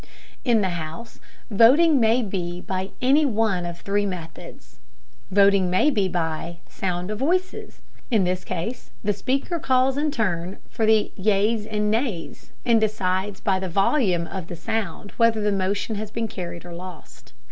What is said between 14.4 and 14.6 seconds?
the